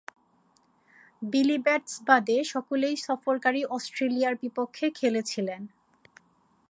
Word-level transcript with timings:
বিলি 1.21 1.57
বেটস 1.65 1.93
বাদে 2.07 2.37
সকলেই 2.53 2.95
সফরকারী 3.07 3.61
অস্ট্রেলিয়ার 3.75 4.35
বিপক্ষ 4.35 4.77
খেলেছিলেন। 4.95 5.61